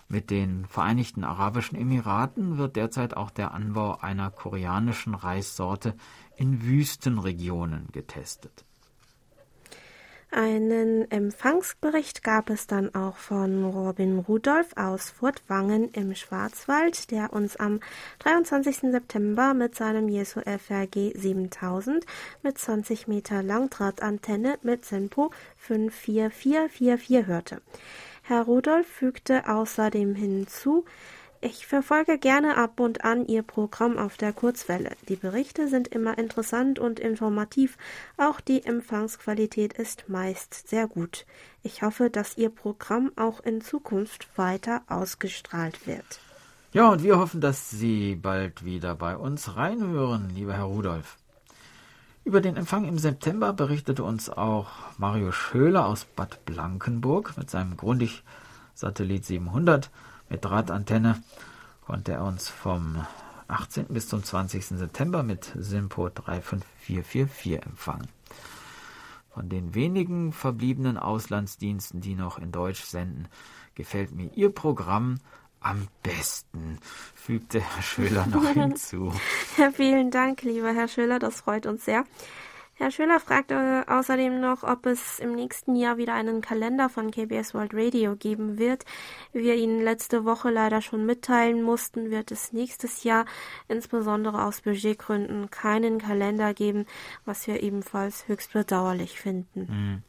[0.09, 5.95] Mit den Vereinigten Arabischen Emiraten wird derzeit auch der Anbau einer koreanischen Reissorte
[6.35, 8.65] in Wüstenregionen getestet.
[10.31, 17.55] Einen Empfangsbericht gab es dann auch von Robin Rudolph aus Furtwangen im Schwarzwald, der uns
[17.55, 17.79] am
[18.19, 18.91] 23.
[18.91, 22.05] September mit seinem Jesu FRG 7000
[22.43, 27.61] mit 20 Meter Langdrahtantenne mit Sempo 54444 hörte.
[28.21, 30.85] Herr Rudolph fügte außerdem hinzu,
[31.41, 34.91] ich verfolge gerne ab und an Ihr Programm auf der Kurzwelle.
[35.07, 37.77] Die Berichte sind immer interessant und informativ.
[38.17, 41.25] Auch die Empfangsqualität ist meist sehr gut.
[41.63, 46.19] Ich hoffe, dass Ihr Programm auch in Zukunft weiter ausgestrahlt wird.
[46.73, 51.17] Ja, und wir hoffen, dass Sie bald wieder bei uns reinhören, lieber Herr Rudolf.
[52.25, 57.75] Über den Empfang im September berichtete uns auch Mario Schöler aus Bad Blankenburg mit seinem
[57.77, 58.23] Grundig
[58.75, 59.89] Satellit 700
[60.29, 61.21] mit Drahtantenne
[61.81, 63.05] konnte er uns vom
[63.47, 63.87] 18.
[63.87, 64.65] bis zum 20.
[64.65, 68.07] September mit Simpo 35444 empfangen.
[69.33, 73.27] Von den wenigen verbliebenen Auslandsdiensten, die noch in Deutsch senden,
[73.75, 75.19] gefällt mir Ihr Programm
[75.61, 76.79] am besten,
[77.15, 79.13] fügte Herr Schöler noch hinzu.
[79.57, 82.05] Ja, vielen Dank, lieber Herr Schöler, das freut uns sehr.
[82.79, 87.53] Herr Schöler fragte außerdem noch, ob es im nächsten Jahr wieder einen Kalender von KBS
[87.53, 88.85] World Radio geben wird.
[89.33, 93.25] Wie wir Ihnen letzte Woche leider schon mitteilen mussten, wird es nächstes Jahr
[93.67, 96.85] insbesondere aus Budgetgründen keinen Kalender geben,
[97.25, 99.67] was wir ebenfalls höchst bedauerlich finden.
[99.69, 100.03] Mhm.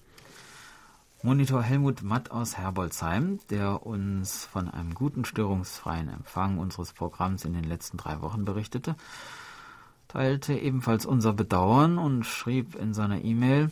[1.25, 7.53] Monitor Helmut Matt aus Herbolzheim, der uns von einem guten störungsfreien Empfang unseres Programms in
[7.53, 8.95] den letzten drei Wochen berichtete,
[10.11, 13.71] teilte ebenfalls unser Bedauern und schrieb in seiner E-Mail,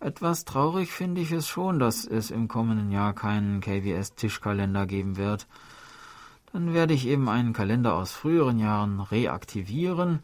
[0.00, 5.46] etwas traurig finde ich es schon, dass es im kommenden Jahr keinen KBS-Tischkalender geben wird.
[6.52, 10.20] Dann werde ich eben einen Kalender aus früheren Jahren reaktivieren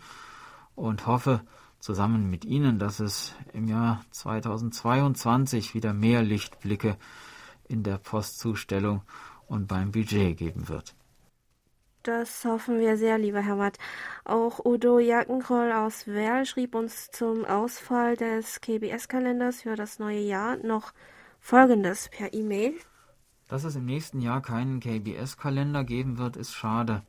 [0.75, 1.43] und hoffe
[1.81, 6.97] zusammen mit Ihnen, dass es im Jahr 2022 wieder mehr Lichtblicke
[7.69, 9.03] in der Postzustellung
[9.47, 10.95] und beim Budget geben wird.
[12.07, 13.79] Das hoffen wir sehr, lieber Herr Watt.
[14.25, 20.57] Auch Udo Jackenkroll aus Werl schrieb uns zum Ausfall des KBS-Kalenders für das neue Jahr
[20.59, 20.93] noch
[21.41, 22.75] Folgendes per E-Mail.
[23.49, 27.03] Dass es im nächsten Jahr keinen KBS-Kalender geben wird, ist schade.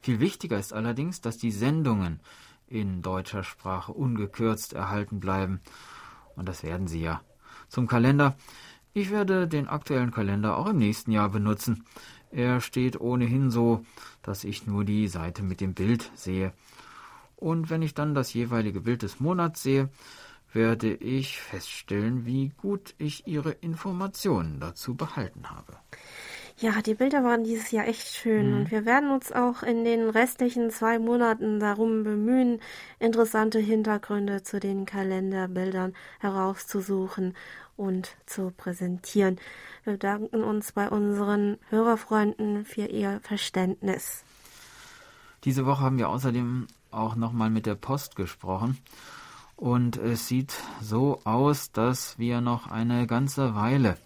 [0.00, 2.18] Viel wichtiger ist allerdings, dass die Sendungen
[2.66, 5.60] in deutscher Sprache ungekürzt erhalten bleiben.
[6.34, 7.20] Und das werden sie ja.
[7.68, 8.36] Zum Kalender.
[8.92, 11.84] Ich werde den aktuellen Kalender auch im nächsten Jahr benutzen.
[12.30, 13.84] Er steht ohnehin so,
[14.22, 16.52] dass ich nur die Seite mit dem Bild sehe.
[17.36, 19.90] Und wenn ich dann das jeweilige Bild des Monats sehe,
[20.52, 25.74] werde ich feststellen, wie gut ich Ihre Informationen dazu behalten habe.
[26.58, 28.56] Ja, die Bilder waren dieses Jahr echt schön mhm.
[28.56, 32.60] und wir werden uns auch in den restlichen zwei Monaten darum bemühen,
[32.98, 37.34] interessante Hintergründe zu den Kalenderbildern herauszusuchen
[37.76, 39.38] und zu präsentieren.
[39.84, 44.24] Wir bedanken uns bei unseren Hörerfreunden für ihr Verständnis.
[45.44, 48.78] Diese Woche haben wir außerdem auch nochmal mit der Post gesprochen.
[49.54, 53.96] Und es sieht so aus, dass wir noch eine ganze Weile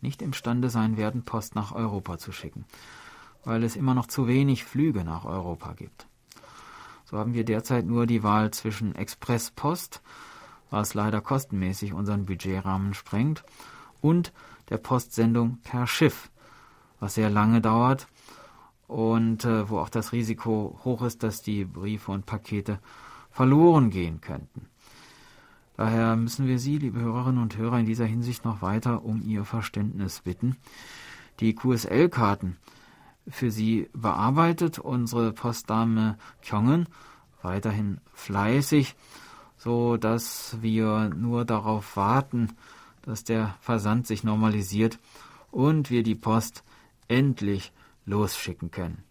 [0.00, 2.64] nicht imstande sein werden, Post nach Europa zu schicken,
[3.44, 6.06] weil es immer noch zu wenig Flüge nach Europa gibt.
[7.04, 10.00] So haben wir derzeit nur die Wahl zwischen Expresspost
[10.70, 13.44] was leider kostenmäßig unseren Budgetrahmen sprengt,
[14.00, 14.32] und
[14.70, 16.30] der Postsendung per Schiff,
[17.00, 18.06] was sehr lange dauert
[18.86, 22.78] und äh, wo auch das Risiko hoch ist, dass die Briefe und Pakete
[23.30, 24.66] verloren gehen könnten.
[25.76, 29.44] Daher müssen wir Sie, liebe Hörerinnen und Hörer, in dieser Hinsicht noch weiter um Ihr
[29.44, 30.56] Verständnis bitten.
[31.40, 32.58] Die QSL-Karten
[33.28, 36.86] für Sie bearbeitet unsere Postdame Kyongen
[37.42, 38.94] weiterhin fleißig
[39.60, 42.48] so dass wir nur darauf warten,
[43.02, 44.98] dass der Versand sich normalisiert
[45.50, 46.64] und wir die Post
[47.08, 47.72] endlich
[48.06, 49.04] losschicken können.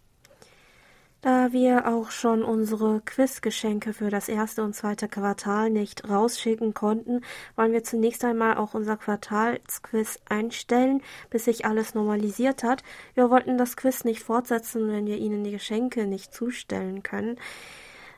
[1.22, 7.20] Da wir auch schon unsere Quizgeschenke für das erste und zweite Quartal nicht rausschicken konnten,
[7.56, 12.82] wollen wir zunächst einmal auch unser Quartalsquiz einstellen, bis sich alles normalisiert hat.
[13.14, 17.36] Wir wollten das Quiz nicht fortsetzen, wenn wir Ihnen die Geschenke nicht zustellen können.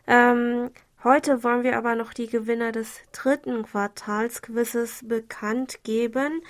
[0.06, 0.70] Ähm,
[1.04, 6.42] Heute wollen wir aber noch die Gewinner des dritten Quartalsquizzes bekannt geben.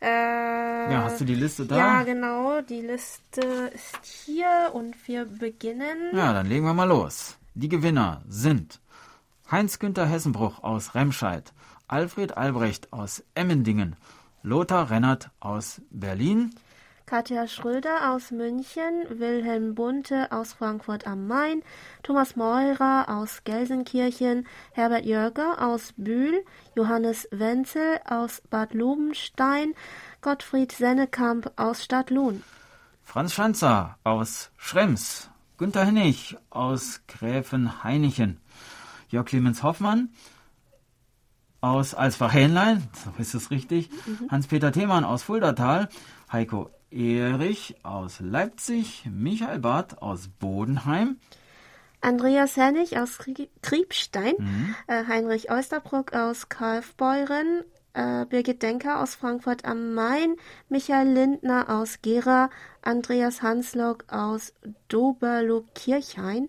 [0.00, 1.76] Äh, ja, hast du die Liste da?
[1.76, 2.60] Ja, genau.
[2.62, 6.10] Die Liste ist hier und wir beginnen.
[6.12, 7.38] Ja, dann legen wir mal los.
[7.54, 8.80] Die Gewinner sind
[9.48, 11.52] Heinz-Günther Hessenbruch aus Remscheid,
[11.86, 13.94] Alfred Albrecht aus Emmendingen,
[14.42, 16.52] Lothar Rennert aus Berlin,
[17.06, 21.62] Katja Schröder aus München, Wilhelm Bunte aus Frankfurt am Main,
[22.02, 29.74] Thomas Meurer aus Gelsenkirchen, Herbert Jörger aus Bühl, Johannes Wenzel aus Bad Lobenstein,
[30.20, 32.42] Gottfried Sennekamp aus Stadtlohn.
[33.02, 38.40] Franz Schanzer aus Schrems, Günter Hennig aus Gräfenhainichen,
[39.10, 40.10] Jörg Clemens Hoffmann
[41.60, 44.30] aus Alsbach-Hähnlein, so ist es richtig, mhm.
[44.30, 45.88] Hans-Peter Themann aus Fuldatal,
[46.32, 51.18] Heiko Erich aus Leipzig, Michael Barth aus Bodenheim,
[52.02, 53.18] Andreas Hennig aus
[53.62, 54.74] Kriebstein, mhm.
[54.88, 57.62] äh, Heinrich Oesterbruck aus Kaufbeuren,
[57.94, 60.36] äh, Birgit Denker aus Frankfurt am Main,
[60.68, 62.50] Michael Lindner aus Gera,
[62.82, 64.52] Andreas Hanslock aus
[64.88, 66.48] Doberlo-Kirchhain,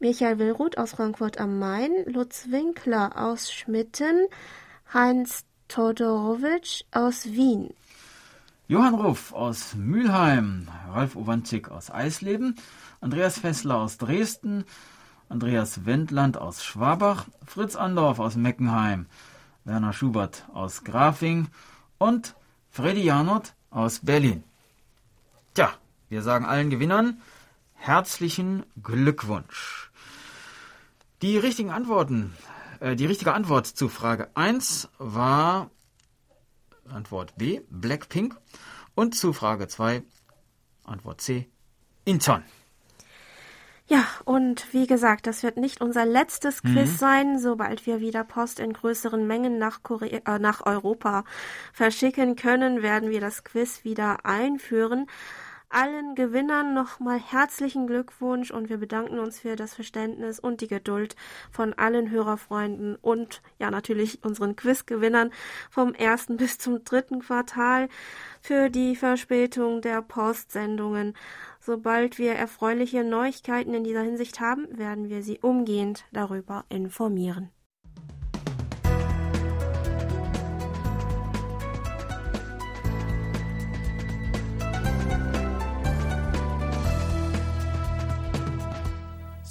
[0.00, 4.26] Michael Willruth aus Frankfurt am Main, Lutz Winkler aus Schmitten,
[4.92, 7.72] Heinz Todorowitsch aus Wien.
[8.68, 12.56] Johann Ruff aus Mülheim, Ralf Owanczyk aus Eisleben,
[13.00, 14.64] Andreas Fessler aus Dresden,
[15.28, 19.06] Andreas Wendland aus Schwabach, Fritz Andorf aus Meckenheim,
[19.62, 21.46] Werner Schubert aus Grafing
[21.98, 22.34] und
[22.68, 24.42] Freddy Janot aus Berlin.
[25.54, 25.70] Tja,
[26.08, 27.20] wir sagen allen Gewinnern
[27.74, 29.92] herzlichen Glückwunsch.
[31.22, 32.32] Die richtigen Antworten,
[32.80, 35.70] äh, die richtige Antwort zu Frage 1 war
[36.90, 38.36] Antwort B, Blackpink.
[38.94, 40.02] Und zu Frage 2,
[40.84, 41.48] Antwort C,
[42.04, 42.42] Inton.
[43.88, 46.72] Ja, und wie gesagt, das wird nicht unser letztes mhm.
[46.72, 47.38] Quiz sein.
[47.38, 51.24] Sobald wir wieder Post in größeren Mengen nach, Korea, äh, nach Europa
[51.72, 55.06] verschicken können, werden wir das Quiz wieder einführen
[55.68, 61.16] allen Gewinnern nochmal herzlichen Glückwunsch und wir bedanken uns für das Verständnis und die Geduld
[61.50, 65.32] von allen Hörerfreunden und ja natürlich unseren Quizgewinnern
[65.70, 67.88] vom ersten bis zum dritten Quartal
[68.40, 71.14] für die Verspätung der Postsendungen.
[71.60, 77.50] Sobald wir erfreuliche Neuigkeiten in dieser Hinsicht haben, werden wir Sie umgehend darüber informieren.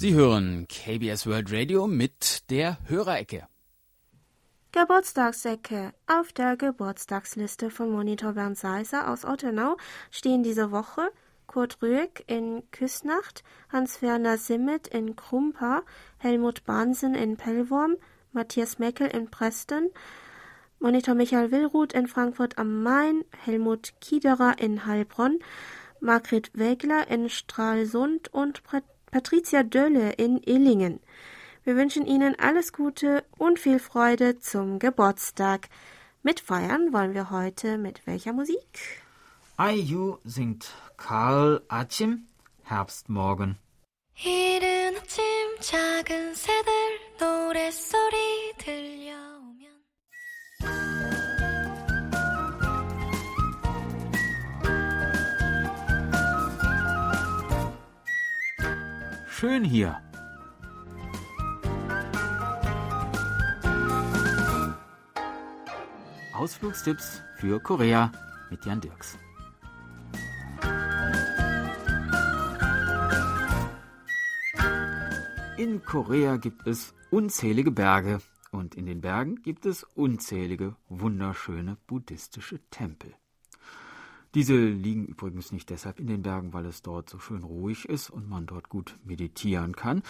[0.06, 3.48] Sie hören KBS World Radio mit der Hörerecke.
[4.70, 5.94] Geburtstagsecke.
[6.06, 9.76] Auf der Geburtstagsliste von Monitor Bernd Seiser aus Ottenau
[10.12, 11.10] stehen diese Woche
[11.48, 13.42] Kurt Rüegg in Küsnacht,
[13.72, 15.82] Hans-Werner Simmet in Krumpa,
[16.18, 17.96] Helmut Bahnsen in Pellworm,
[18.30, 19.90] Matthias Meckel in Preston,
[20.78, 25.40] Monitor Michael Willruth in Frankfurt am Main, Helmut Kiederer in Heilbronn,
[25.98, 28.62] Margret Wegler in Stralsund und
[29.11, 30.99] Patricia Dölle in Illingen.
[31.63, 35.69] Wir wünschen Ihnen alles Gute und viel Freude zum Geburtstag.
[36.23, 39.01] Mitfeiern wollen wir heute mit welcher Musik?
[39.59, 42.27] IU singt Karl Achim
[42.63, 43.57] Herbstmorgen.
[44.23, 45.23] 이른 아침
[45.59, 46.71] 작은 새들
[47.19, 49.34] 노랫소리 들려
[59.38, 60.00] Schön hier.
[66.32, 68.10] Ausflugstipps für Korea
[68.48, 69.18] mit Jan Dirks.
[75.58, 78.20] In Korea gibt es unzählige Berge
[78.52, 83.12] und in den Bergen gibt es unzählige wunderschöne buddhistische Tempel.
[84.34, 88.10] Diese liegen übrigens nicht deshalb in den Bergen, weil es dort so schön ruhig ist
[88.10, 90.02] und man dort gut meditieren kann,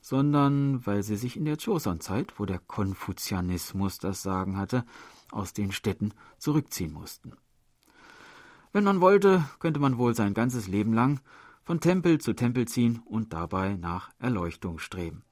[0.00, 4.84] sondern weil sie sich in der Joseon-Zeit, wo der Konfuzianismus das Sagen hatte,
[5.30, 7.32] aus den Städten zurückziehen mussten.
[8.72, 11.20] Wenn man wollte, könnte man wohl sein ganzes Leben lang
[11.64, 15.22] von Tempel zu Tempel ziehen und dabei nach Erleuchtung streben.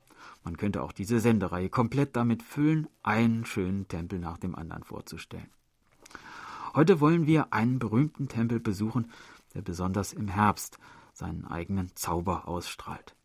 [0.45, 5.51] Man könnte auch diese Sendereihe komplett damit füllen, einen schönen Tempel nach dem anderen vorzustellen.
[6.77, 9.11] Heute wollen wir einen berühmten Tempel besuchen,
[9.55, 10.79] der besonders im Herbst
[11.15, 13.17] seinen eigenen Zauber ausstrahlt.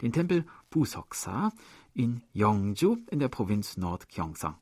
[0.00, 1.52] Den Tempel Pusoksa
[1.92, 4.56] in Yongju in der Provinz Nord-Gyeongsang.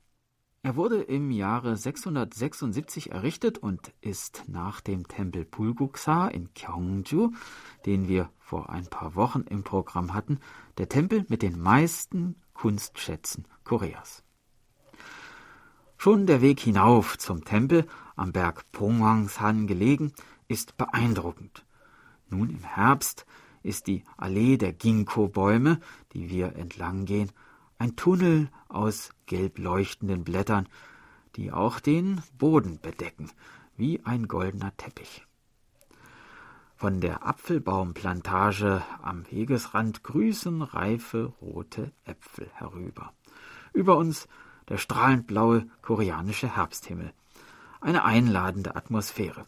[0.64, 7.30] Er wurde im Jahre 676 errichtet und ist nach dem Tempel Bulguksa in Gyeongju,
[7.86, 10.40] den wir vor ein paar Wochen im Programm hatten,
[10.78, 14.23] der Tempel mit den meisten Kunstschätzen Koreas.
[15.96, 17.86] Schon der Weg hinauf zum Tempel
[18.16, 20.12] am Berg Pongwangsan gelegen,
[20.48, 21.64] ist beeindruckend.
[22.28, 23.26] Nun im Herbst
[23.62, 25.80] ist die Allee der Ginkgo-Bäume,
[26.12, 27.32] die wir entlang gehen,
[27.78, 30.68] ein Tunnel aus gelb leuchtenden Blättern,
[31.36, 33.30] die auch den Boden bedecken,
[33.76, 35.26] wie ein goldener Teppich.
[36.76, 43.12] Von der Apfelbaumplantage am Wegesrand grüßen reife rote Äpfel herüber.
[43.72, 44.28] Über uns
[44.68, 47.12] der strahlend blaue koreanische Herbsthimmel.
[47.80, 49.44] Eine einladende Atmosphäre.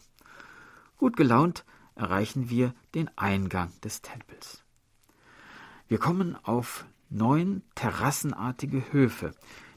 [0.97, 1.65] Gut gelaunt
[1.95, 4.63] erreichen wir den Eingang des Tempels.
[5.87, 9.31] Wir kommen auf neun terrassenartige Höfe,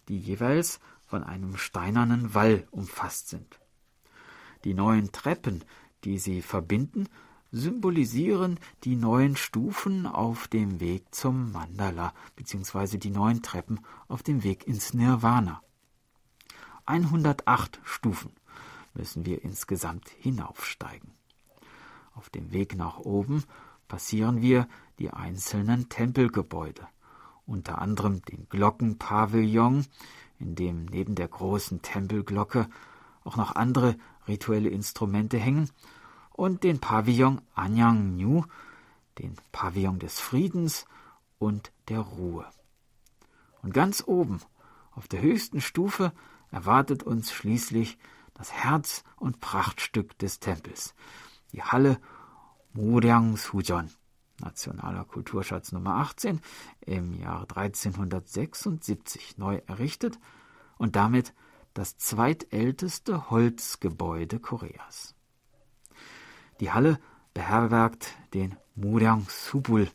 [0.08, 3.60] die jeweils von einem steinernen Wall umfasst sind.
[4.64, 5.64] Die neun Treppen,
[6.04, 7.08] die sie verbinden,
[7.52, 14.44] symbolisieren die neun Stufen auf dem Weg zum Mandala, beziehungsweise die neun Treppen auf dem
[14.44, 15.62] Weg ins Nirvana.
[16.86, 18.32] 108 Stufen
[18.94, 21.12] müssen wir insgesamt hinaufsteigen.
[22.14, 23.44] Auf dem Weg nach oben
[23.88, 26.86] passieren wir die einzelnen Tempelgebäude,
[27.46, 29.86] unter anderem den Glockenpavillon,
[30.38, 32.68] in dem neben der großen Tempelglocke
[33.24, 33.96] auch noch andere
[34.26, 35.70] rituelle Instrumente hängen,
[36.40, 38.44] und den Pavillon Anyangnu,
[39.18, 40.86] den Pavillon des Friedens
[41.38, 42.46] und der Ruhe.
[43.60, 44.40] Und ganz oben,
[44.92, 46.14] auf der höchsten Stufe,
[46.50, 47.98] erwartet uns schließlich
[48.32, 50.94] das Herz und Prachtstück des Tempels,
[51.52, 52.00] die Halle
[52.72, 53.90] Muryang Sujon,
[54.38, 56.40] nationaler Kulturschatz Nummer 18,
[56.80, 60.18] im Jahr 1376 neu errichtet
[60.78, 61.34] und damit
[61.74, 65.14] das zweitälteste Holzgebäude Koreas.
[66.60, 67.00] Die Halle
[67.32, 69.90] beherbergt den Muryang Subul,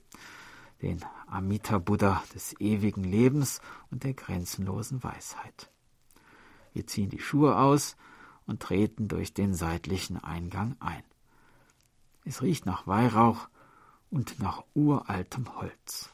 [0.82, 3.62] den Amita Buddha des ewigen Lebens
[3.92, 5.70] und der grenzenlosen Weisheit.
[6.74, 7.96] Wir ziehen die Schuhe aus
[8.48, 11.04] und treten durch den seitlichen Eingang ein.
[12.26, 13.48] Es riecht nach Weihrauch
[14.10, 16.10] und nach uraltem Holz.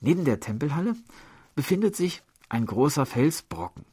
[0.00, 0.96] Neben der Tempelhalle
[1.54, 3.84] befindet sich ein großer Felsbrocken,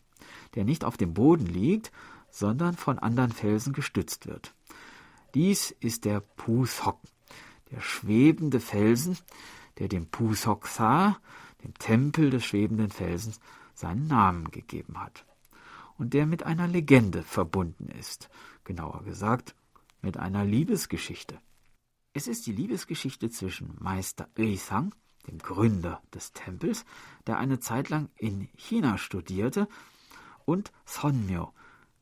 [0.56, 1.92] der nicht auf dem Boden liegt,
[2.32, 4.54] sondern von anderen Felsen gestützt wird.
[5.36, 7.00] Dies ist der Pusok,
[7.72, 9.18] der schwebende Felsen,
[9.78, 11.18] der dem Pusok Sa,
[11.64, 13.40] dem Tempel des schwebenden Felsens,
[13.74, 15.26] seinen Namen gegeben hat
[15.98, 18.30] und der mit einer Legende verbunden ist,
[18.64, 19.54] genauer gesagt
[20.02, 21.40] mit einer Liebesgeschichte.
[22.14, 24.96] Es ist die Liebesgeschichte zwischen Meister Eisang,
[25.28, 26.86] dem Gründer des Tempels,
[27.28, 29.68] der eine Zeit lang in China studierte,
[30.44, 31.54] und Sonmyo,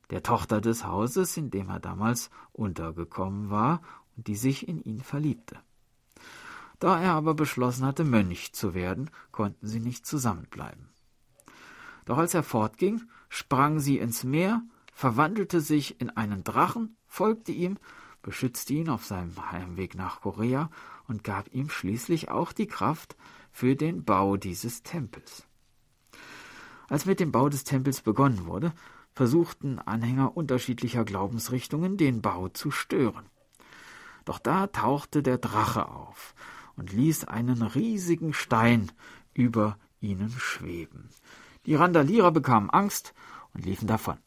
[0.10, 3.82] der Tochter des Hauses, in dem er damals untergekommen war
[4.16, 5.60] und die sich in ihn verliebte.
[6.80, 10.90] Da er aber beschlossen hatte, Mönch zu werden, konnten sie nicht zusammenbleiben.
[12.06, 17.78] Doch als er fortging, sprang sie ins Meer, verwandelte sich in einen Drachen, folgte ihm,
[18.22, 20.70] beschützte ihn auf seinem Heimweg nach Korea
[21.08, 23.16] und gab ihm schließlich auch die Kraft
[23.52, 25.46] für den Bau dieses Tempels.
[26.88, 28.74] Als mit dem Bau des Tempels begonnen wurde,
[29.20, 33.26] versuchten Anhänger unterschiedlicher Glaubensrichtungen den Bau zu stören.
[34.24, 36.34] Doch da tauchte der Drache auf
[36.78, 38.90] und ließ einen riesigen Stein
[39.34, 41.10] über ihnen schweben.
[41.66, 43.14] Die Randalierer bekamen Angst
[43.54, 44.20] und liefen davon.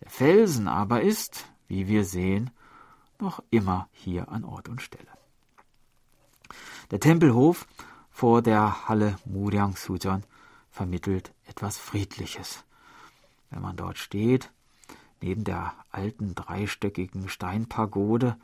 [0.00, 2.50] Der Felsen aber ist, wie wir sehen,
[3.18, 5.10] noch immer hier an Ort und Stelle.
[6.92, 7.66] Der Tempelhof
[8.08, 10.22] vor der Halle Muryang Sujon
[10.70, 12.65] vermittelt etwas Friedliches.
[13.56, 14.52] Wenn man dort steht,
[15.22, 18.36] neben der alten dreistöckigen Steinpagode,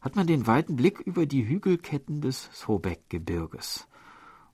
[0.00, 3.86] hat man den weiten Blick über die Hügelketten des Sobek-Gebirges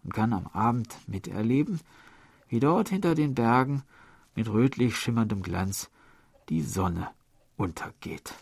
[0.05, 1.81] und kann am Abend miterleben,
[2.49, 3.83] wie dort hinter den Bergen
[4.35, 5.91] mit rötlich schimmerndem Glanz
[6.51, 7.09] die Sonne
[7.57, 8.35] untergeht.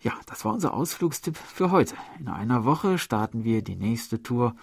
[0.00, 1.94] Ja, das war unser Ausflugstipp für heute.
[2.18, 4.54] In einer Woche starten wir die nächste Tour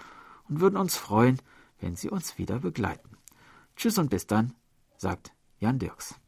[0.47, 1.41] und würden uns freuen,
[1.79, 3.08] wenn Sie uns wieder begleiten.
[3.79, 4.53] Tschüss und bis dann,
[4.97, 6.19] sagt Jan Dirks.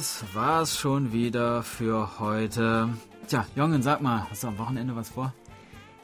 [0.00, 2.88] Das war's schon wieder für heute.
[3.28, 5.34] Tja, Jongen, sag mal, hast du am Wochenende was vor?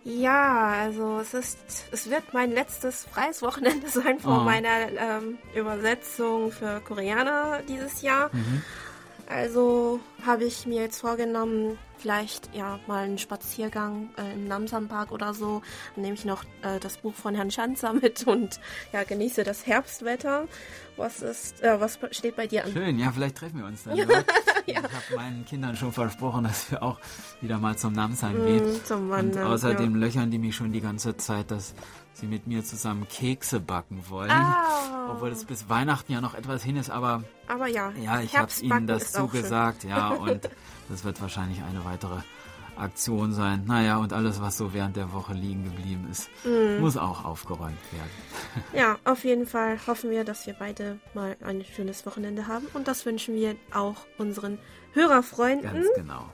[0.05, 1.59] Ja, also es ist,
[1.93, 4.45] es wird mein letztes freies Wochenende sein vor Oh.
[4.45, 8.31] meiner ähm, Übersetzung für Koreaner dieses Jahr.
[9.31, 15.13] Also habe ich mir jetzt vorgenommen, vielleicht ja mal einen Spaziergang äh, im Namsan Park
[15.13, 15.63] oder so.
[15.95, 18.61] Dann nehme ich noch äh, das Buch von Herrn Schanzer mit und
[18.93, 20.47] ja genieße das Herbstwetter.
[20.97, 22.73] Was ist, äh, was steht bei dir an?
[22.73, 23.99] Schön, ja, vielleicht treffen wir uns dann.
[24.75, 24.87] dort.
[24.87, 26.99] Ich habe meinen Kindern schon versprochen, dass wir auch
[27.41, 28.73] wieder mal zum Namsan gehen.
[28.73, 31.75] Mm, zum Und Wandern, außerdem löchern die mich schon die ganze Zeit, dass
[32.13, 34.31] sie mit mir zusammen Kekse backen wollen.
[34.31, 35.11] Ah.
[35.13, 38.51] Obwohl es bis Weihnachten ja noch etwas hin ist, aber Aber ja, ja, ich habe
[38.61, 40.49] ihnen das zugesagt, ja, und
[40.89, 42.17] das wird wahrscheinlich eine weitere
[42.77, 43.65] Aktion sein.
[43.67, 46.81] Naja, und alles, was so während der Woche liegen geblieben ist, Mm.
[46.81, 48.11] muss auch aufgeräumt werden.
[48.73, 52.67] Ja, auf jeden Fall hoffen wir, dass wir beide mal ein schönes Wochenende haben.
[52.75, 54.59] Und das wünschen wir auch unseren
[54.93, 55.63] Hörerfreunden.
[55.73, 56.25] Ganz genau.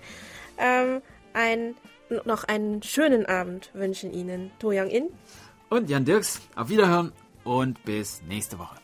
[0.58, 1.00] Ähm,
[1.32, 1.74] ein,
[2.24, 5.08] noch einen schönen Abend wünschen Ihnen To Young In.
[5.70, 7.12] Und Jan Dirks, auf Wiederhören
[7.44, 8.76] und bis nächste Woche.